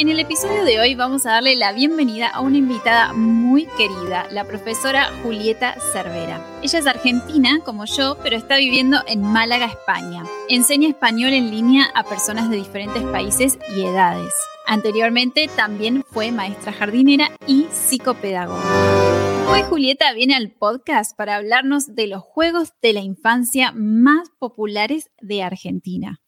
[0.00, 4.26] En el episodio de hoy vamos a darle la bienvenida a una invitada muy querida,
[4.30, 6.42] la profesora Julieta Cervera.
[6.62, 10.24] Ella es argentina, como yo, pero está viviendo en Málaga, España.
[10.48, 14.32] Enseña español en línea a personas de diferentes países y edades.
[14.66, 19.50] Anteriormente también fue maestra jardinera y psicopedagoga.
[19.50, 25.10] Hoy Julieta viene al podcast para hablarnos de los juegos de la infancia más populares
[25.20, 26.22] de Argentina.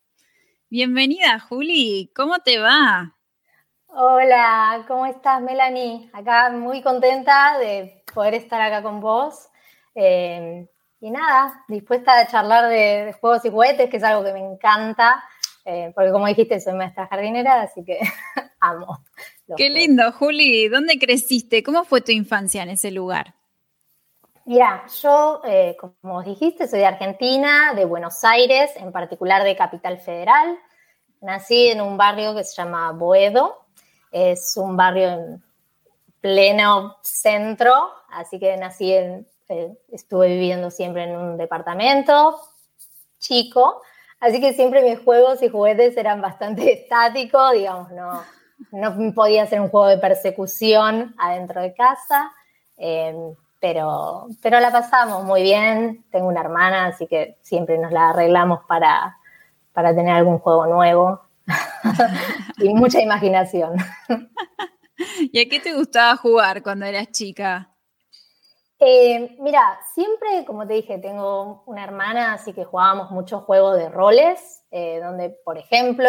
[0.68, 2.10] Bienvenida, Juli.
[2.14, 3.16] ¿Cómo te va?
[3.94, 6.08] Hola, ¿cómo estás, Melanie?
[6.14, 9.50] Acá muy contenta de poder estar acá con vos.
[9.94, 10.66] Eh,
[10.98, 15.22] y nada, dispuesta a charlar de, juegos y juguetes, que es algo que me encanta,
[15.66, 17.98] eh, porque como dijiste, soy maestra jardinera, así que
[18.60, 19.04] amo.
[19.58, 20.68] Qué lindo, Juli.
[20.68, 21.62] ¿Dónde creciste?
[21.62, 23.34] ¿Cómo fue tu infancia en ese lugar?
[24.46, 29.98] Mira, yo, eh, como dijiste, soy de Argentina, de Buenos Aires, en particular de Capital
[29.98, 30.58] Federal.
[31.20, 33.61] Nací en un barrio que se llama Boedo,
[34.12, 35.42] es un barrio en
[36.20, 37.74] pleno centro,
[38.10, 42.38] así que nací en, eh, estuve viviendo siempre en un departamento
[43.18, 43.82] chico,
[44.20, 48.22] así que siempre mis juegos y juguetes eran bastante estáticos, digamos, no,
[48.70, 52.32] no podía ser un juego de persecución adentro de casa,
[52.76, 58.10] em, pero, pero la pasamos muy bien, tengo una hermana, así que siempre nos la
[58.10, 59.18] arreglamos para,
[59.72, 61.20] para tener algún juego nuevo
[62.58, 63.76] y mucha imaginación.
[65.32, 67.72] ¿Y a qué te gustaba jugar cuando eras chica?
[68.84, 73.88] Eh, mira, siempre, como te dije, tengo una hermana, así que jugábamos muchos juegos de
[73.88, 76.08] roles, eh, donde, por ejemplo,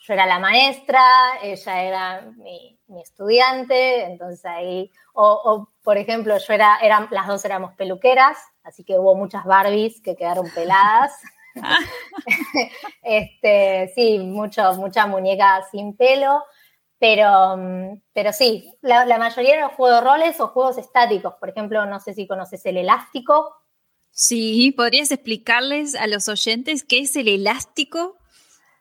[0.00, 1.02] yo era la maestra,
[1.42, 7.72] ella era mi, estudiante, entonces ahí, o, por ejemplo, yo era, eran, las dos éramos
[7.74, 11.12] peluqueras, así que hubo muchas Barbies que quedaron peladas.
[13.02, 16.42] este, sí, mucho, mucha muñeca sin pelo,
[16.98, 17.56] pero,
[18.12, 21.34] pero sí, la, mayoría eran juegos de roles o juegos estáticos.
[21.40, 23.56] Por ejemplo, no sé si conoces el elástico.
[24.10, 28.18] Sí, ¿podrías explicarles a los oyentes qué es el elástico?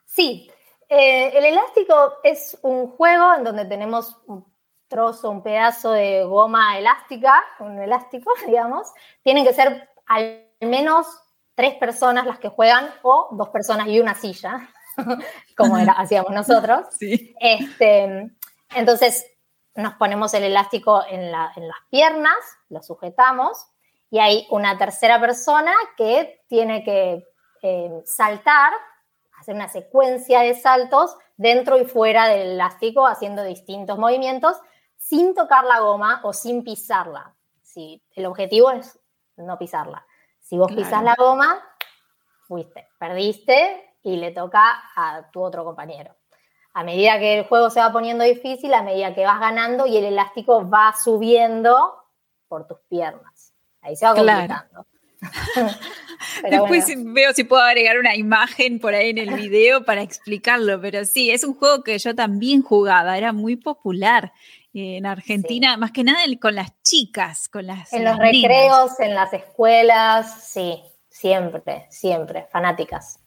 [0.06, 0.52] Sí,
[0.90, 4.46] eh, el elástico es un juego en donde tenemos un
[4.90, 8.88] trozo, un pedazo de goma elástica, un elástico, digamos.
[9.24, 11.08] Tienen que ser al menos
[11.60, 14.70] tres personas las que juegan o dos personas y una silla,
[15.58, 16.88] como era, hacíamos nosotros.
[17.02, 18.32] Este,
[18.74, 19.26] entonces
[19.76, 21.52] nos ponemos el elástico en, las
[21.90, 22.38] piernas,
[22.70, 23.58] lo sujetamos
[24.10, 27.28] y hay una tercera persona que tiene que
[27.62, 28.72] eh, saltar,
[29.38, 34.56] hacer una secuencia de saltos dentro y fuera del elástico, haciendo distintos movimientos
[34.96, 37.36] sin tocar la goma o sin pisarla.
[37.62, 38.98] Sí, el objetivo es
[39.36, 40.06] no pisarla.
[40.50, 41.64] Si vos pisas la goma,
[42.48, 46.16] fuiste, perdiste y le toca a tu otro compañero.
[46.74, 49.98] A medida que el juego se va poniendo difícil, a medida que vas ganando y
[49.98, 51.94] el elástico va subiendo
[52.48, 53.54] por tus piernas.
[53.82, 54.88] Ahí se va complicando.
[56.50, 61.06] Después veo si puedo agregar una imagen por ahí en el video para explicarlo, pero
[61.06, 64.34] sí, es un juego que yo también jugaba, era muy popular
[64.74, 67.92] en Argentina, más que nada con las chicas, con las...
[67.92, 73.20] En los recreos, en las escuelas, sí, siempre, siempre, fanáticas.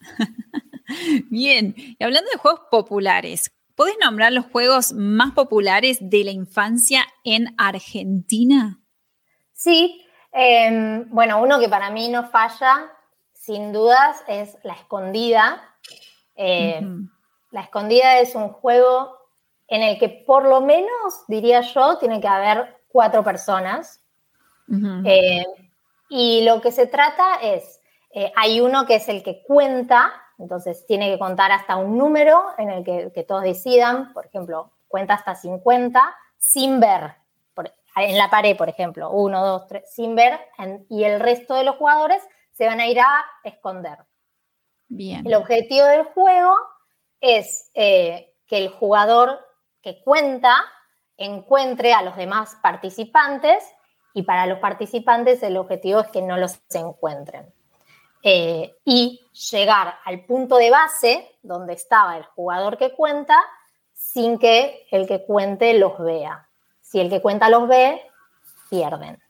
[1.30, 7.06] Bien, y hablando de juegos populares, ¿podés nombrar los juegos más populares de la infancia
[7.24, 8.80] en Argentina?
[9.52, 10.02] Sí,
[10.32, 12.90] em, bueno, uno que para mí no falla,
[13.34, 15.62] sin dudas, es la escondida.
[16.34, 16.80] Eh,
[17.52, 19.16] La escondida es un juego
[19.68, 24.02] en el que por lo menos, diría yo, tiene que haber cuatro personas.
[25.04, 25.44] Eh,
[26.08, 27.80] y lo que se trata es,
[28.10, 32.44] eh, hay uno que es el que cuenta, entonces tiene que contar hasta un número
[32.58, 36.00] en el que, todos decidan, por ejemplo, cuenta hasta 50
[36.38, 37.14] sin ver,
[37.96, 40.38] en la pared, por ejemplo, uno, dos, tres, sin ver,
[40.90, 42.22] y el resto de los jugadores
[42.52, 43.98] se van a ir a esconder.
[44.88, 45.26] Bien.
[45.26, 46.54] El objetivo del juego
[47.20, 49.45] es eh, que el jugador
[49.86, 50.64] que cuenta
[51.16, 53.62] encuentre a los demás participantes
[54.14, 57.46] y para los participantes el objetivo es que no los encuentren.
[58.24, 59.20] Eh, y
[59.52, 63.38] llegar al punto de base donde estaba el jugador que cuenta
[63.94, 66.48] sin que el que cuente los vea.
[66.82, 68.02] Si el que cuenta los ve,
[68.68, 69.22] pierden.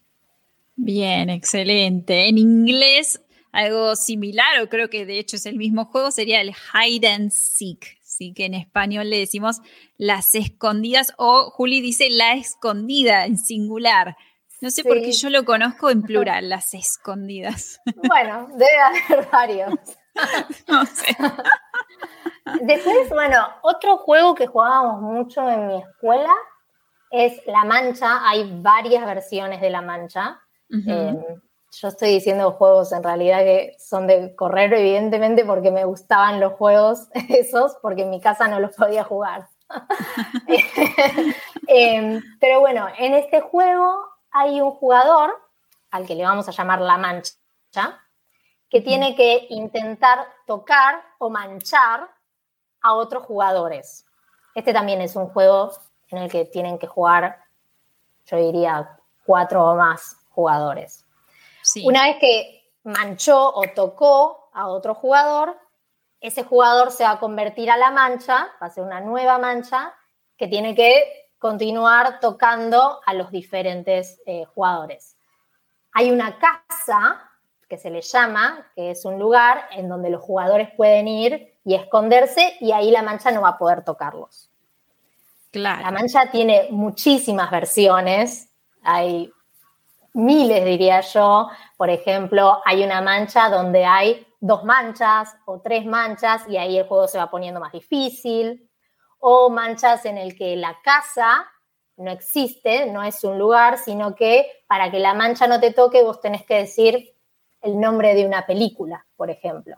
[0.75, 2.29] Bien, excelente.
[2.29, 3.21] En inglés,
[3.53, 7.31] algo similar, o creo que de hecho es el mismo juego, sería el hide and
[7.31, 7.96] seek.
[8.17, 9.61] Así que en español le decimos
[9.99, 14.17] las escondidas o Juli dice la escondida en singular.
[14.63, 17.79] No sé por qué yo lo conozco en plural, las escondidas.
[18.09, 19.69] Bueno, debe haber varios.
[20.67, 21.15] no sé.
[22.63, 26.33] Después, bueno, otro juego que jugábamos mucho en mi escuela
[27.11, 28.27] es La Mancha.
[28.27, 30.41] Hay varias versiones de La Mancha.
[31.81, 36.55] Yo estoy diciendo juegos en realidad que son de correr, evidentemente, porque me gustaban los
[36.55, 39.49] juegos esos, porque en mi casa no los podía jugar.
[41.69, 45.35] Em, pero bueno, en este juego hay un jugador,
[45.91, 47.35] al que le vamos a llamar la mancha,
[48.71, 52.09] que tiene que intentar tocar o manchar
[52.81, 54.07] a otros jugadores.
[54.55, 55.73] Este también es un juego
[56.09, 57.45] en el que tienen que jugar,
[58.27, 61.06] yo diría, cuatro o más jugadores.
[61.85, 65.59] Una vez que manchó o tocó a otro jugador,
[66.21, 69.95] ese jugador se va a convertir a la mancha, va a ser una nueva mancha
[70.37, 75.17] que tiene que continuar tocando a los diferentes eh, jugadores.
[75.93, 77.31] Hay una casa
[77.69, 81.75] que se le llama, que es un lugar en donde los jugadores pueden ir y
[81.75, 84.51] esconderse y ahí la mancha no va a poder tocarlos.
[85.51, 85.83] Claro.
[85.83, 88.51] La mancha tiene muchísimas versiones,
[88.83, 89.33] hay
[90.17, 91.49] miles diría yo.
[91.77, 96.87] Por ejemplo, hay una mancha donde hay dos manchas o tres manchas y ahí el
[96.87, 98.69] juego se va poniendo más difícil
[99.19, 101.47] o manchas en el que la casa
[101.97, 106.03] no existe, no es un lugar, sino que para que la mancha no te toque
[106.03, 107.15] vos tenés que decir
[107.63, 109.77] el nombre de una película, por ejemplo.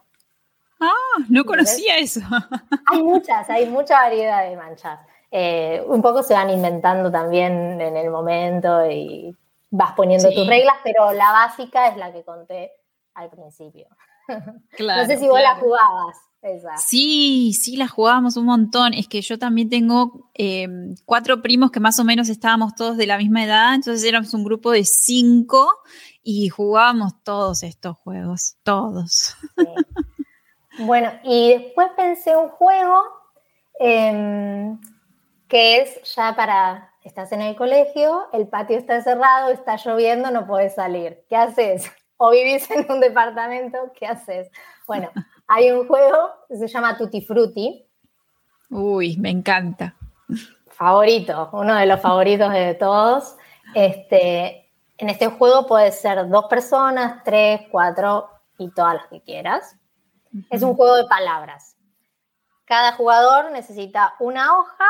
[0.81, 0.93] Ah,
[1.29, 2.21] no conocía eso.
[2.87, 5.01] Hay muchas, hay mucha variedad de manchas.
[5.31, 9.37] Eh, un poco se van inventando también en el momento y
[9.71, 12.73] vas poniendo tus reglas, pero la básica es la que conté
[13.15, 13.87] al principio.
[14.29, 16.17] no sé si vos la jugabas.
[16.77, 18.95] Sí, sí, la jugábamos un montón.
[18.95, 23.07] Es que yo también tengo em, cuatro primos que más o menos estábamos todos de
[23.07, 25.69] la misma edad, entonces éramos un grupo de cinco
[26.23, 29.37] y jugábamos todos estos juegos, todos.
[30.79, 33.03] Bueno, y después pensé un juego
[33.81, 34.79] em,
[35.49, 40.47] que es ya para, estás en el colegio, el patio está cerrado, está lloviendo, no
[40.47, 41.25] puedes salir.
[41.29, 41.91] ¿Qué haces?
[42.21, 44.51] O vivís en un departamento, ¿qué haces?
[44.89, 45.09] Bueno,
[45.47, 47.87] hay un juego que se llama Tutti Frutti.
[48.71, 49.95] Uy, me encanta.
[50.67, 53.37] Favorito, uno de los favoritos de todos.
[53.73, 59.77] Este, en este juego puede ser dos personas, tres, cuatro y todas las que quieras.
[60.51, 61.77] Es un juego de palabras.
[62.65, 64.87] Cada jugador necesita una hoja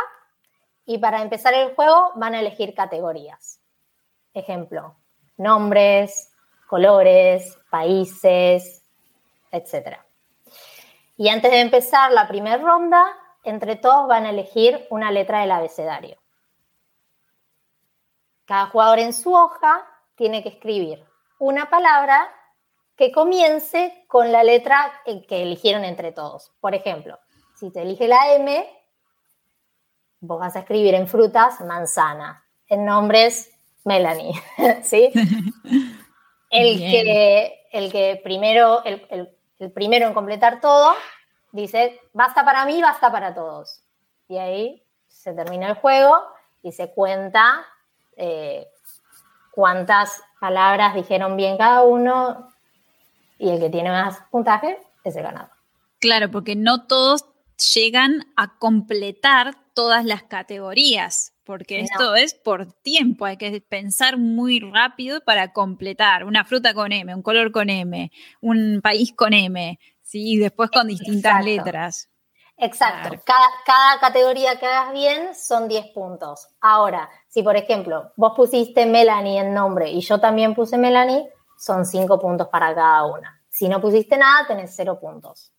[0.88, 3.61] y para empezar el juego van a elegir categorías.
[4.33, 4.97] Ejemplo,
[5.37, 6.33] nombres,
[6.66, 8.83] colores, países,
[9.52, 9.99] etc.
[11.18, 13.04] Y antes de empezar la primera ronda,
[13.45, 16.16] entre todos van a elegir una letra del abecedario.
[18.47, 21.04] Cada jugador en su hoja tiene que escribir
[21.38, 22.35] una palabra
[22.97, 26.50] que comience con la letra que eligieron entre todos.
[26.61, 27.18] Por ejemplo,
[27.57, 28.77] si te elige la M,
[30.20, 33.50] vos vas a escribir en frutas manzana, en nombres
[33.84, 34.34] Melanie,
[34.82, 35.10] ¿sí?
[36.50, 39.06] El que, el que primero, el,
[39.58, 40.94] el primero en completar todo,
[41.52, 43.82] dice, basta para mí, basta para todos.
[44.28, 46.22] Y ahí se termina el juego
[46.62, 47.66] y se cuenta
[48.16, 48.68] eh,
[49.52, 52.52] cuántas palabras dijeron bien cada uno
[53.38, 55.50] y el que tiene más puntaje es el ganador.
[56.00, 57.25] Claro, porque no todos
[57.75, 64.58] llegan a completar todas las categorías, porque esto es por tiempo, hay que pensar muy
[64.58, 69.78] rápido para completar una fruta con M, un color con M, un país con M,
[70.02, 70.32] ¿sí?
[70.32, 72.08] y después con distintas letras.
[72.56, 73.20] Exacto.
[73.25, 76.49] Cada, cada, categoría que hagas bien son 10 puntos.
[76.61, 81.87] Ahora, si por ejemplo vos pusiste Melanie en nombre y yo también puse Melanie, son
[81.87, 83.40] 5 puntos para cada una.
[83.49, 85.52] Si no pusiste nada, tenés 0 puntos.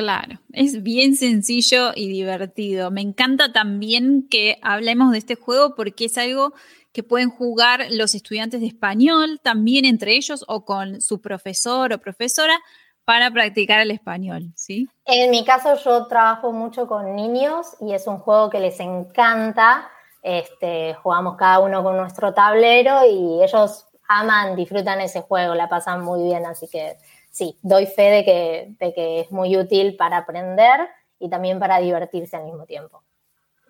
[0.00, 2.90] Claro, es bien sencillo y divertido.
[2.90, 6.54] Me encanta también que hablemos de este juego porque es algo
[6.94, 11.98] que pueden jugar los estudiantes de español también entre ellos o con su profesor o
[11.98, 12.58] profesora
[13.04, 14.88] para practicar el español, ¿sí?
[15.04, 19.86] En mi caso yo trabajo mucho con niños y es un juego que les encanta.
[20.22, 26.02] Este, jugamos cada uno con nuestro tablero y ellos aman, disfrutan ese juego, la pasan
[26.02, 26.96] muy bien, así que
[27.30, 30.88] sí, doy fe de que, de que es muy útil para aprender
[31.20, 33.02] y también para divertirse al mismo tiempo.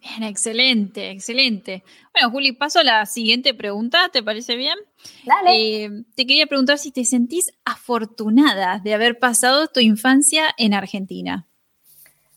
[0.00, 1.84] Bien, excelente, excelente.
[2.14, 4.78] Bueno, Juli, paso a la siguiente pregunta, ¿te parece bien?
[5.26, 5.50] Dale.
[5.54, 11.46] Eh, te quería preguntar si te sentís afortunada de haber pasado tu infancia en Argentina.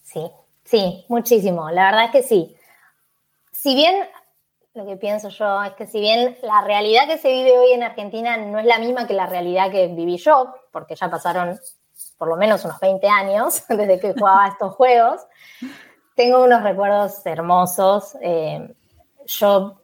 [0.01, 0.23] Sí,
[0.65, 1.69] sí, muchísimo.
[1.69, 2.53] La verdad es que sí.
[3.53, 3.95] Si bien,
[4.73, 7.83] lo que pienso yo es que si bien la realidad que se vive hoy en
[7.83, 11.59] Argentina no es la misma que la realidad que viví yo, porque ya pasaron
[12.17, 15.21] por lo menos unos 20 años desde que jugaba estos juegos,
[16.15, 18.15] tengo unos recuerdos hermosos.
[18.21, 18.73] Eh,
[19.25, 19.79] yo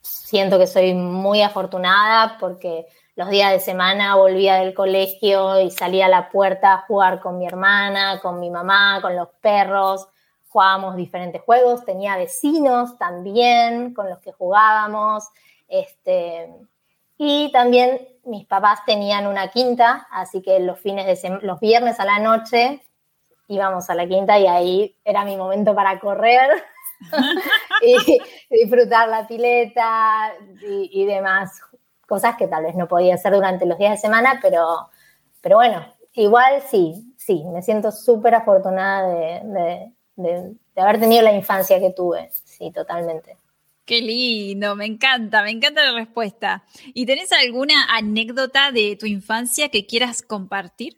[0.00, 6.06] siento que soy muy afortunada porque los días de semana volvía del colegio y salía
[6.06, 10.08] a la puerta a jugar con mi hermana, con mi mamá, con los perros.
[10.52, 15.24] Jugábamos diferentes juegos, tenía vecinos también con los que jugábamos.
[15.66, 16.54] Este,
[17.16, 22.04] y también mis papás tenían una quinta, así que los fines de los viernes a
[22.04, 22.82] la noche
[23.48, 26.50] íbamos a la quinta y ahí era mi momento para correr
[27.82, 30.32] y disfrutar la pileta
[30.62, 31.60] y, demás
[32.06, 34.90] cosas que tal vez no podía hacer durante los días de semana, pero,
[35.40, 39.92] pero bueno, igual sí, sí, me siento súper afortunada de, de,
[40.76, 43.36] haber tenido la infancia que tuve, sí, totalmente.
[43.84, 46.64] Qué lindo, me encanta, me encanta la respuesta.
[46.94, 50.96] ¿Y tenés alguna anécdota de tu infancia que quieras compartir?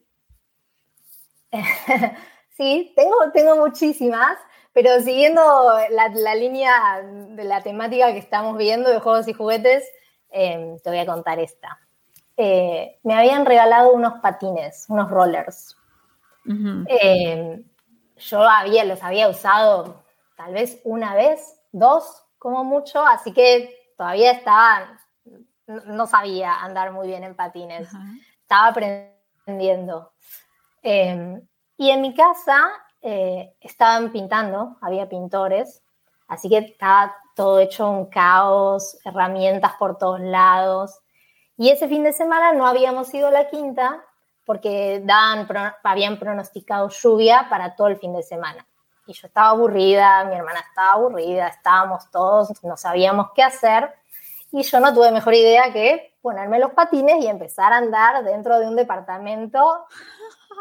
[2.57, 4.39] Sí, tengo, tengo muchísimas,
[4.73, 5.43] pero siguiendo
[5.91, 9.83] la, línea de la temática que estamos viendo de juegos y juguetes,
[10.31, 11.81] em, te voy a contar esta.
[12.37, 15.77] Eh, me habían regalado unos patines, unos rollers.
[18.17, 20.05] Yo había, los había usado
[20.37, 24.99] tal vez una vez, dos como mucho, así que todavía estaba,
[25.67, 27.89] no sabía andar muy bien en patines,
[28.43, 30.13] estaba aprendiendo.
[30.83, 31.41] Em,
[31.77, 35.83] y en mi casa eh, estaban pintando, había pintores,
[36.29, 41.01] así que estaba todo hecho un caos, herramientas por todos lados.
[41.57, 44.05] Y ese fin de semana no habíamos ido a la quinta
[44.45, 45.47] porque daban,
[45.83, 48.67] habían pronosticado lluvia para todo el fin de semana.
[49.07, 53.95] Y yo estaba aburrida, mi hermana estaba aburrida, estábamos todos, no sabíamos qué hacer.
[54.51, 58.59] Y yo no tuve mejor idea que ponerme los patines y empezar a andar dentro
[58.59, 59.87] de un departamento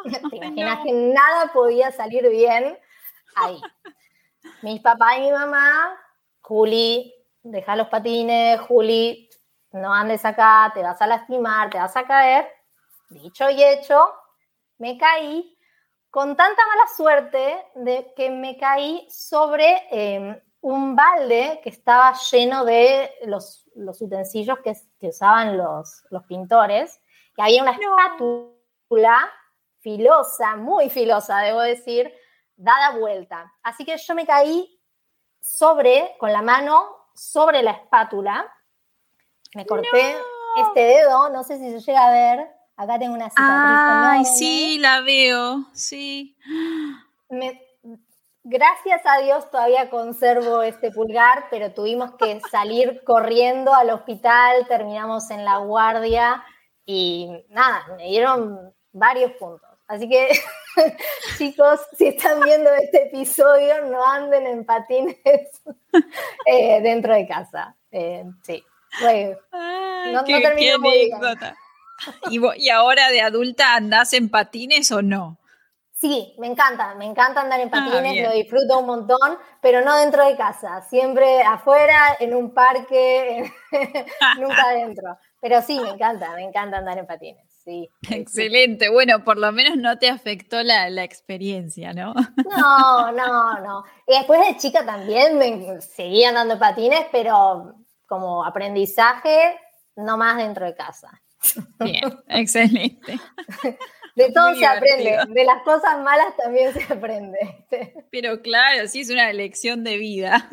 [0.29, 2.77] Te imaginas que nada podía salir bien
[3.35, 3.61] ahí.
[4.61, 5.97] Mis papás y mi mamá,
[6.41, 9.29] Juli, deja los patines, Juli,
[9.71, 12.47] no andes acá, te vas a lastimar, te vas a caer.
[13.09, 14.13] Dicho y hecho,
[14.77, 15.57] me caí
[16.09, 22.63] con tanta mala suerte de que me caí sobre em, un balde que estaba lleno
[22.65, 24.75] de los, utensilios que,
[25.07, 27.01] usaban los, pintores,
[27.35, 29.29] que había una espátula
[29.79, 32.13] filosa, muy filosa, debo decir,
[32.55, 33.51] dada vuelta.
[33.63, 34.79] Así que yo me caí
[35.41, 38.49] sobre, con la mano, sobre la espátula.
[39.55, 40.15] Me corté
[40.57, 42.52] este dedo, no sé si se llega a ver.
[42.75, 43.47] Acá tengo una cicatriz.
[43.47, 46.35] Ay, sí, la veo, sí.
[48.43, 55.29] gracias a Dios todavía conservo este pulgar, pero tuvimos que salir corriendo al hospital, terminamos
[55.29, 56.43] en la guardia
[56.85, 59.69] y nada, me dieron varios puntos.
[59.87, 60.29] Así que,
[61.37, 65.17] chicos, si están viendo este episodio, no anden en patines
[66.45, 67.75] eh, dentro de casa.
[67.91, 68.63] Eh, sí.
[70.11, 71.11] no, termino muy
[72.31, 75.39] ¿Y, ¿Y ahora de adulta andás en patines o no?
[75.93, 79.95] Sí, me encanta, me encanta andar en ah, patines, lo disfruto un montón, pero no
[79.97, 83.49] dentro de casa, siempre afuera, en un parque,
[84.37, 85.17] nunca adentro.
[85.39, 87.89] Pero sí, me encanta, me encanta andar en patines sí.
[88.09, 88.89] Excelente.
[88.89, 92.13] Bueno, por lo menos no te afectó la, experiencia, ¿no?
[92.13, 93.83] No, no, no.
[94.07, 99.57] Y después de chica también me seguía andando patines, pero como aprendizaje,
[99.95, 101.09] no más dentro de casa.
[101.79, 103.19] Bien, excelente.
[104.15, 107.65] De todo se aprende, de las cosas malas también se aprende.
[108.11, 110.47] Pero claro, sí es una lección de vida.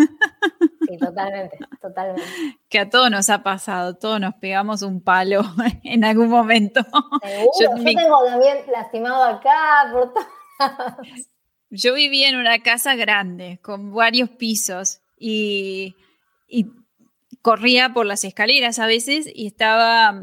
[0.88, 2.26] Sí, totalmente, totalmente.
[2.70, 5.42] Que a todos nos ha pasado, todos nos pegamos un palo
[5.84, 6.80] en algún momento.
[7.60, 10.14] Yo, tengo también lastimado acá por
[11.68, 15.96] Yo vivía en una casa grande, con varios pisos, y,
[16.48, 16.66] y
[17.42, 20.18] corría por las escaleras a veces y estaba,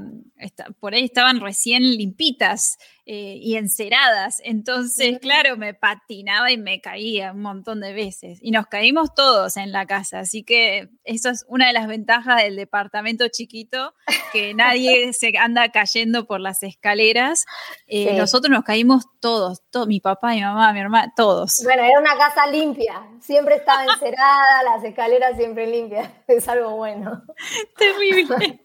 [0.80, 4.42] por ahí estaban recién limpitas eh, y enceradas.
[4.44, 8.40] Entonces, claro, me patinaba y me caía un montón de veces.
[8.42, 10.20] Y nos caímos todos en la casa.
[10.20, 13.94] Así que eso es una de las ventajas del departamento chiquito,
[14.34, 17.46] que nadie se anda cayendo por las escaleras.
[17.88, 21.62] Eh, nosotros nos caímos todos, todos, mi papá, mi mamá, mi hermana, todos.
[21.64, 23.08] Bueno, era una casa limpia.
[23.22, 26.10] Siempre estaba encerada, las escaleras siempre limpias.
[26.28, 27.24] Es algo bueno.
[27.78, 28.60] Terrible.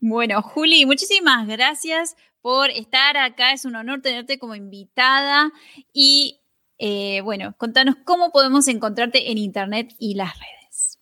[0.00, 3.52] Bueno, Juli, muchísimas gracias por estar acá.
[3.52, 5.50] Es un honor tenerte como invitada.
[5.92, 6.40] Y
[6.78, 11.00] eh, bueno, contanos cómo podemos encontrarte en Internet y las redes.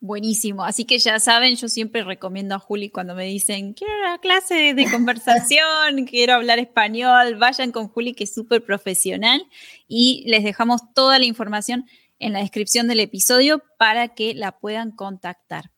[0.00, 0.64] Buenísimo.
[0.64, 4.74] Así que ya saben, yo siempre recomiendo a Juli cuando me dicen, quiero una clase
[4.74, 9.46] de conversación, quiero hablar español, vayan con Juli, que es súper profesional.
[9.88, 11.86] Y les dejamos toda la información
[12.18, 15.70] en la descripción del episodio para que la puedan contactar.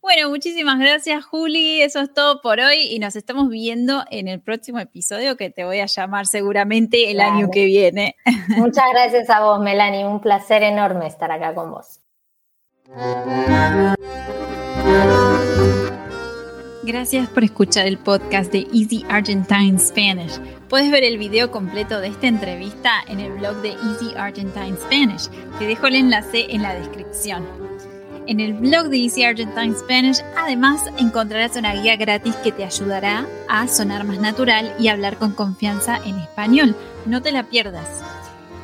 [0.00, 4.40] Bueno, muchísimas gracias Juli, eso es todo por hoy y nos estamos viendo en el
[4.40, 8.16] próximo episodio que te voy a llamar seguramente el año que viene.
[8.48, 12.01] Muchas gracias a vos, Melanie, un placer enorme estar acá con vos.
[16.82, 20.38] Gracias por escuchar el podcast de Easy Argentine Spanish.
[20.68, 25.28] Puedes ver el video completo de esta entrevista en el blog de Easy Argentine Spanish.
[25.58, 27.46] Te dejo el enlace en la descripción.
[28.26, 33.26] En el blog de Easy Argentine Spanish, además, encontrarás una guía gratis que te ayudará
[33.48, 36.76] a sonar más natural y hablar con confianza en español.
[37.06, 38.02] No te la pierdas.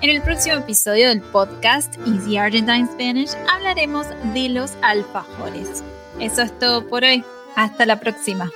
[0.01, 5.83] En el próximo episodio del podcast Easy Argentine Spanish hablaremos de los alfajores.
[6.21, 7.25] Eso es todo por hoy.
[7.57, 8.49] Hasta la próxima.